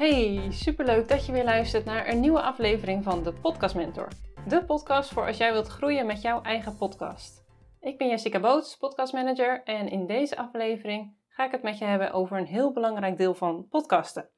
[0.00, 4.08] Hey, superleuk dat je weer luistert naar een nieuwe aflevering van de Podcast Mentor.
[4.46, 7.44] De podcast voor als jij wilt groeien met jouw eigen podcast.
[7.80, 12.12] Ik ben Jessica Boots, podcastmanager en in deze aflevering ga ik het met je hebben
[12.12, 14.28] over een heel belangrijk deel van podcasten.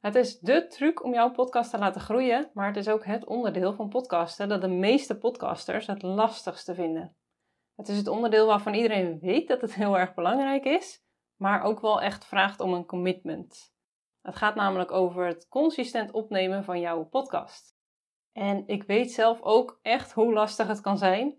[0.00, 3.26] Het is de truc om jouw podcast te laten groeien, maar het is ook het
[3.26, 7.16] onderdeel van podcasten dat de meeste podcasters het lastigste vinden.
[7.76, 11.04] Het is het onderdeel waarvan iedereen weet dat het heel erg belangrijk is,
[11.36, 13.74] maar ook wel echt vraagt om een commitment.
[14.22, 17.76] Het gaat namelijk over het consistent opnemen van jouw podcast.
[18.32, 21.38] En ik weet zelf ook echt hoe lastig het kan zijn.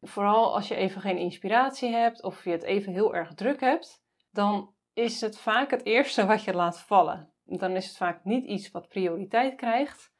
[0.00, 4.04] Vooral als je even geen inspiratie hebt of je het even heel erg druk hebt,
[4.30, 7.32] dan is het vaak het eerste wat je laat vallen.
[7.44, 10.14] Dan is het vaak niet iets wat prioriteit krijgt,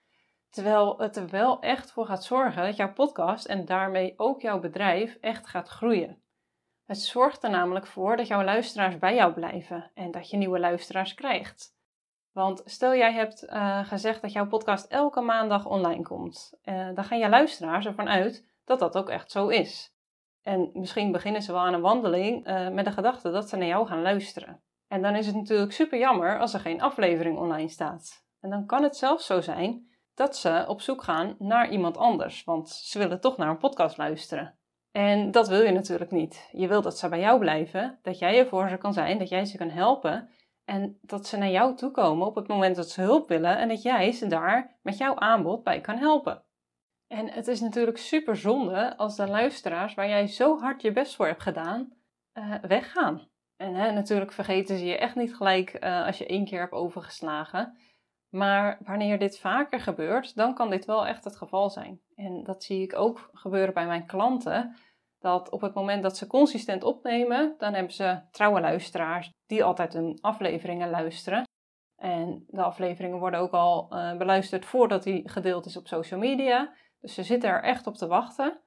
[0.57, 4.61] terwijl het er wel echt voor gaat zorgen dat jouw podcast en daarmee ook jouw
[4.61, 6.23] bedrijf echt gaat groeien.
[6.85, 10.59] Het zorgt er namelijk voor dat jouw luisteraars bij jou blijven en dat je nieuwe
[10.59, 11.77] luisteraars krijgt.
[12.33, 17.05] Want stel jij hebt uh, gezegd dat jouw podcast elke maandag online komt, uh, dan
[17.05, 19.95] gaan je luisteraars ervan uit dat dat ook echt zo is.
[20.43, 23.67] En misschien beginnen ze wel aan een wandeling uh, met de gedachte dat ze naar
[23.67, 24.63] jou gaan luisteren.
[24.89, 28.25] En dan is het natuurlijk super jammer als er geen aflevering online staat.
[28.41, 32.45] En dan kan het zelfs zo zijn dat ze op zoek gaan naar iemand anders,
[32.45, 34.59] want ze willen toch naar een podcast luisteren.
[34.91, 36.49] En dat wil je natuurlijk niet.
[36.53, 39.29] Je wilt dat ze bij jou blijven, dat jij er voor ze kan zijn, dat
[39.29, 40.29] jij ze kan helpen
[40.65, 43.69] en dat ze naar jou toe komen op het moment dat ze hulp willen en
[43.69, 46.45] dat jij ze daar met jouw aanbod bij kan helpen.
[47.07, 51.17] En het is natuurlijk super zonde als de luisteraars waar jij zo hard je best
[51.17, 51.93] voor hebt gedaan,
[52.35, 53.29] uh, weggaan.
[53.57, 56.73] En hè, natuurlijk vergeten ze je echt niet gelijk uh, als je één keer hebt
[56.73, 57.79] overgeslagen.
[58.37, 62.01] Maar wanneer dit vaker gebeurt, dan kan dit wel echt het geval zijn.
[62.15, 64.77] En dat zie ik ook gebeuren bij mijn klanten
[65.19, 69.93] dat op het moment dat ze consistent opnemen, dan hebben ze trouwe luisteraars die altijd
[69.93, 71.45] hun afleveringen luisteren.
[71.97, 76.73] En de afleveringen worden ook al uh, beluisterd voordat die gedeeld is op social media.
[77.01, 78.61] Dus ze zitten er echt op te wachten.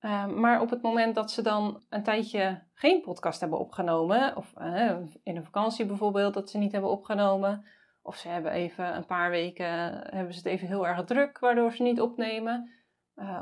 [0.00, 4.52] Uh, maar op het moment dat ze dan een tijdje geen podcast hebben opgenomen, of
[4.58, 7.64] uh, in een vakantie bijvoorbeeld dat ze niet hebben opgenomen,
[8.04, 9.66] of ze hebben even een paar weken
[10.14, 12.70] hebben ze het even heel erg druk waardoor ze niet opnemen,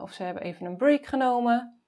[0.00, 1.82] of ze hebben even een break genomen,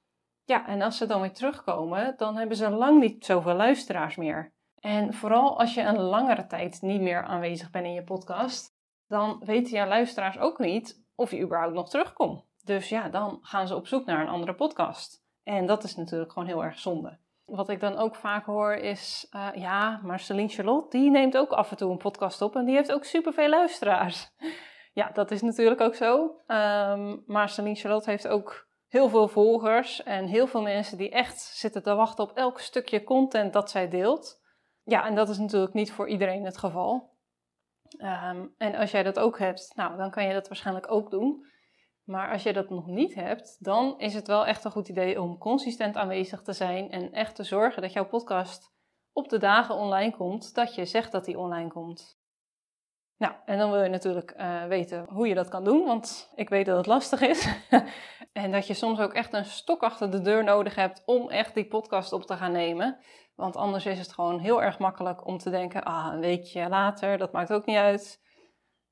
[0.45, 4.53] ja, en als ze dan weer terugkomen, dan hebben ze lang niet zoveel luisteraars meer.
[4.81, 8.77] En vooral als je een langere tijd niet meer aanwezig bent in je podcast,
[9.09, 12.45] dan weten jouw luisteraars ook niet of je überhaupt nog terugkomt.
[12.65, 15.23] Dus ja, dan gaan ze op zoek naar een andere podcast.
[15.43, 17.19] En dat is natuurlijk gewoon heel erg zonde.
[17.45, 21.51] Wat ik dan ook vaak hoor is, uh, ja, maar Celine Charlotte, die neemt ook
[21.51, 24.31] af en toe een podcast op en die heeft ook superveel luisteraars.
[24.95, 26.25] Ja, dat is natuurlijk ook zo.
[26.47, 31.41] Um, maar Celine Charlotte heeft ook heel veel volgers en heel veel mensen die echt
[31.41, 34.43] zitten te wachten op elk stukje content dat zij deelt.
[34.83, 37.13] Ja, en dat is natuurlijk niet voor iedereen het geval.
[37.99, 41.47] Um, en als jij dat ook hebt, nou, dan kan je dat waarschijnlijk ook doen.
[42.05, 45.21] Maar als je dat nog niet hebt, dan is het wel echt een goed idee
[45.21, 48.73] om consistent aanwezig te zijn en echt te zorgen dat jouw podcast
[49.13, 52.23] op de dagen online komt dat je zegt dat die online komt.
[53.17, 56.49] Nou, en dan wil je natuurlijk uh, weten hoe je dat kan doen, want ik
[56.49, 57.49] weet dat het lastig is.
[58.33, 61.55] en dat je soms ook echt een stok achter de deur nodig hebt om echt
[61.55, 62.99] die podcast op te gaan nemen.
[63.35, 67.19] Want anders is het gewoon heel erg makkelijk om te denken, ah, een weekje later,
[67.19, 68.23] dat maakt ook niet uit.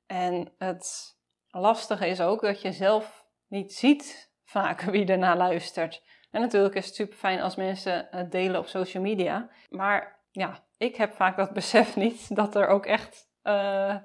[0.05, 1.17] En het
[1.59, 6.03] lastige is ook dat je zelf niet ziet vaak wie ernaar luistert.
[6.31, 9.49] En natuurlijk is het super fijn als mensen het delen op social media.
[9.69, 13.95] Maar ja, ik heb vaak dat besef niet dat er ook echt uh,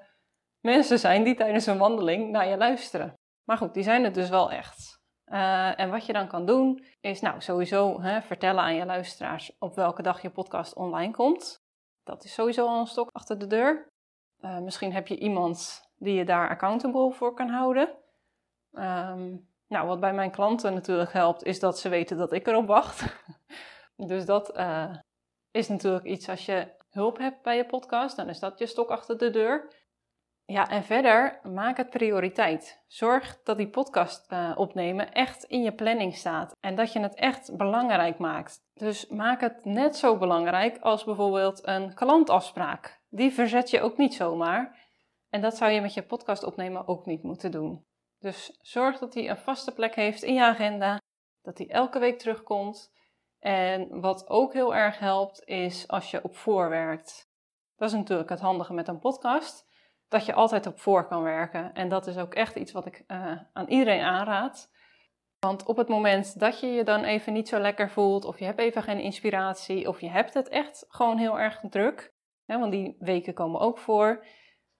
[0.60, 3.14] mensen zijn die tijdens een wandeling naar je luisteren.
[3.44, 4.96] Maar goed, die zijn het dus wel echt.
[5.26, 9.56] Uh, en wat je dan kan doen, is nou sowieso hè, vertellen aan je luisteraars
[9.58, 11.62] op welke dag je podcast online komt.
[12.04, 13.88] Dat is sowieso al een stok achter de deur.
[14.40, 17.88] Uh, misschien heb je iemand die je daar accountable voor kan houden.
[18.72, 22.66] Um, nou, wat bij mijn klanten natuurlijk helpt, is dat ze weten dat ik erop
[22.66, 23.22] wacht.
[24.10, 24.94] dus dat uh,
[25.50, 28.88] is natuurlijk iets als je hulp hebt bij je podcast, dan is dat je stok
[28.88, 29.76] achter de deur.
[30.44, 32.84] Ja, en verder, maak het prioriteit.
[32.86, 37.14] Zorg dat die podcast uh, opnemen echt in je planning staat en dat je het
[37.14, 38.60] echt belangrijk maakt.
[38.74, 43.00] Dus maak het net zo belangrijk als bijvoorbeeld een klantafspraak.
[43.08, 44.87] Die verzet je ook niet zomaar.
[45.30, 47.86] En dat zou je met je podcast opnemen ook niet moeten doen.
[48.18, 51.00] Dus zorg dat hij een vaste plek heeft in je agenda,
[51.42, 52.96] dat hij elke week terugkomt.
[53.38, 57.30] En wat ook heel erg helpt, is als je op voor werkt.
[57.76, 59.66] Dat is natuurlijk het handige met een podcast
[60.08, 61.72] dat je altijd op voor kan werken.
[61.72, 64.70] En dat is ook echt iets wat ik uh, aan iedereen aanraad.
[65.38, 68.44] Want op het moment dat je je dan even niet zo lekker voelt, of je
[68.44, 72.14] hebt even geen inspiratie, of je hebt het echt gewoon heel erg druk,
[72.44, 74.24] hè, want die weken komen ook voor,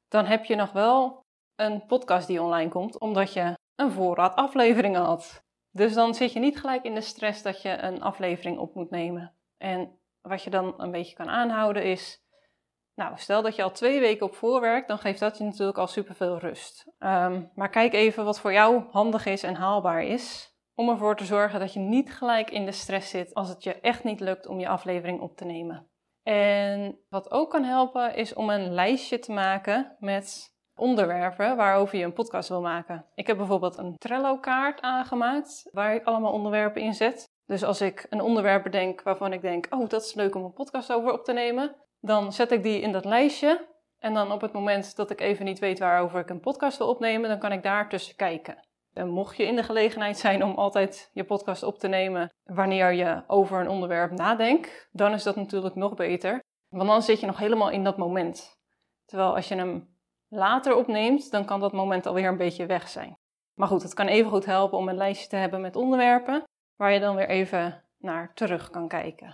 [0.08, 1.26] dan heb je nog wel
[1.56, 5.44] een podcast die online komt, omdat je een voorraad afleveringen had.
[5.70, 8.90] Dus dan zit je niet gelijk in de stress dat je een aflevering op moet
[8.90, 9.34] nemen.
[9.56, 12.22] En wat je dan een beetje kan aanhouden is,
[12.94, 15.86] nou, stel dat je al twee weken op voorwerkt, dan geeft dat je natuurlijk al
[15.86, 16.92] superveel rust.
[16.98, 21.24] Ehm, maar kijk even wat voor jou handig is en haalbaar is, om ervoor te
[21.24, 24.46] zorgen dat je niet gelijk in de stress zit als het je echt niet lukt
[24.46, 25.90] om je aflevering op te nemen.
[26.28, 32.04] En wat ook kan helpen is om een lijstje te maken met onderwerpen waarover je
[32.04, 33.06] een podcast wil maken.
[33.14, 37.24] Ik heb bijvoorbeeld een Trello-kaart aangemaakt waar ik allemaal onderwerpen in zet.
[37.46, 40.52] Dus als ik een onderwerp bedenk waarvan ik denk, oh, dat is leuk om een
[40.52, 43.66] podcast over op te nemen, dan zet ik die in dat lijstje.
[43.98, 46.88] En dan op het moment dat ik even niet weet waarover ik een podcast wil
[46.88, 48.67] opnemen, dan kan ik daar tussen kijken.
[48.98, 52.92] En mocht je in de gelegenheid zijn om altijd je podcast op te nemen wanneer
[52.92, 56.40] je over een onderwerp nadenkt, dan is dat natuurlijk nog beter.
[56.68, 58.56] Want dan zit je nog helemaal in dat moment.
[59.04, 59.96] Terwijl als je hem
[60.28, 63.16] later opneemt, dan kan dat moment alweer een beetje weg zijn.
[63.54, 66.42] Maar goed, het kan even goed helpen om een lijstje te hebben met onderwerpen
[66.76, 69.32] waar je dan weer even naar terug kan kijken.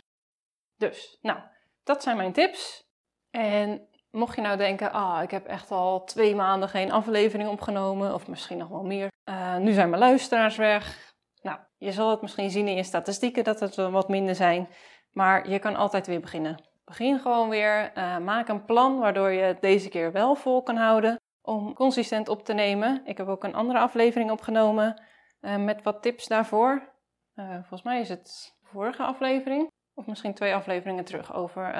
[0.76, 1.38] Dus, nou,
[1.84, 2.82] dat zijn mijn tips.
[3.30, 8.14] En mocht je nou denken, ah, ik heb echt al twee maanden geen aflevering opgenomen,
[8.14, 9.08] of misschien nog wel meer.
[9.28, 11.12] Uh, nu zijn mijn luisteraars weg.
[11.42, 14.68] Nou, je zal het misschien zien in je statistieken dat het wat minder zijn.
[15.12, 16.62] Maar je kan altijd weer beginnen.
[16.84, 17.92] Begin gewoon weer.
[17.98, 22.28] Uh, maak een plan waardoor je het deze keer wel vol kan houden om consistent
[22.28, 23.02] op te nemen.
[23.04, 25.02] Ik heb ook een andere aflevering opgenomen
[25.40, 26.92] uh, met wat tips daarvoor.
[27.34, 31.74] volgens mij is het de vorige aflevering of misschien twee afleveringen terug over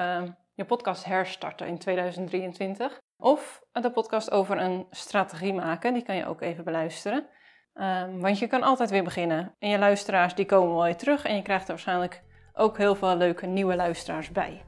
[0.55, 3.01] je podcast herstarten in 2023.
[3.17, 7.27] Of de podcast over een strategie maken, die kan je ook even beluisteren.
[7.73, 9.55] Um, want je kan altijd weer beginnen.
[9.59, 12.23] En je luisteraars die komen wel weer terug en je krijgt er waarschijnlijk
[12.53, 14.63] ook heel veel leuke nieuwe luisteraars bij.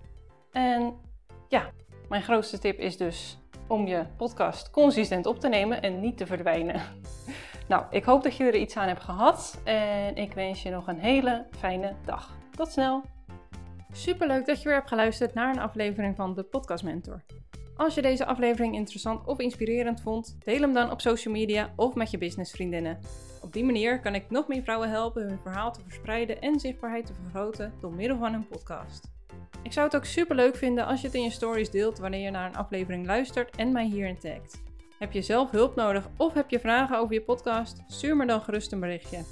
[0.52, 1.00] En
[1.48, 1.72] ja,
[2.10, 6.26] mijn grootste tip is dus om je podcast consistent op te nemen en niet te
[6.26, 6.82] verdwijnen.
[7.68, 10.88] Nou, ik hoop dat je er iets aan hebt gehad en ik wens je nog
[10.88, 12.38] een hele fijne dag.
[12.56, 13.04] Tot snel!
[13.98, 17.24] Superleuk dat je weer hebt geluisterd naar een aflevering van de Podcast Mentor.
[17.76, 21.96] Als je deze aflevering interessant of inspirerend vond, deel hem dan op social media of
[21.96, 23.00] met je businessvriendinnen.
[23.42, 27.06] Op die manier kan ik nog meer vrouwen helpen hun verhaal te verspreiden en zichtbaarheid
[27.06, 29.12] te vergroten door middel van een podcast.
[29.64, 32.22] Ik zou het ook super leuk vinden als je het in je stories deelt wanneer
[32.22, 34.64] je naar een aflevering luistert en mij hierin tagt.
[35.00, 37.84] Heb je zelf hulp nodig of heb je vragen over je podcast?
[37.88, 39.24] Stuur me dan gerust een berichtje.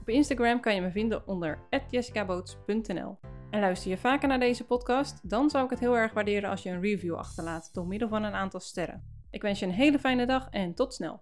[0.00, 1.58] Op Instagram kan je me vinden onder
[1.90, 3.18] jessicaboots.nl.
[3.50, 6.62] En luister je vaker naar deze podcast, dan zou ik het heel erg waarderen als
[6.62, 9.04] je een review achterlaat door middel van een aantal sterren.
[9.30, 11.20] Ik wens je een hele fijne dag en tot snel.